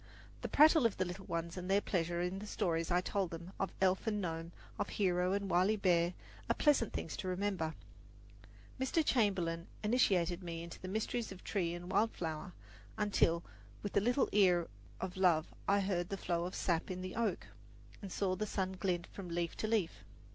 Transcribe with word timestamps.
The 0.41 0.49
prattle 0.49 0.87
of 0.87 0.97
the 0.97 1.05
little 1.05 1.27
ones 1.27 1.57
and 1.57 1.69
their 1.69 1.79
pleasure 1.79 2.21
in 2.21 2.39
the 2.39 2.47
stories 2.47 2.89
I 2.89 3.01
told 3.01 3.29
them 3.29 3.51
of 3.59 3.71
elf 3.79 4.07
and 4.07 4.19
gnome, 4.19 4.51
of 4.79 4.89
hero 4.89 5.31
and 5.33 5.47
wily 5.47 5.75
bear, 5.75 6.15
are 6.49 6.55
pleasant 6.55 6.91
things 6.91 7.15
to 7.17 7.27
remember. 7.27 7.75
Mr. 8.79 9.05
Chamberlin 9.05 9.67
initiated 9.83 10.41
me 10.41 10.63
into 10.63 10.79
the 10.81 10.87
mysteries 10.87 11.31
of 11.31 11.43
tree 11.43 11.75
and 11.75 11.91
wild 11.91 12.11
flower, 12.13 12.53
until 12.97 13.43
with 13.83 13.93
the 13.93 14.01
little 14.01 14.27
ear 14.31 14.67
of 14.99 15.17
love 15.17 15.53
I 15.67 15.81
heard 15.81 16.09
the 16.09 16.17
flow 16.17 16.45
of 16.45 16.55
sap 16.55 16.89
in 16.89 17.03
the 17.03 17.15
oak, 17.15 17.45
and 18.01 18.11
saw 18.11 18.35
the 18.35 18.47
sun 18.47 18.71
glint 18.71 19.05
from 19.05 19.29
leaf 19.29 19.55
to 19.57 19.67
leaf. 19.67 20.03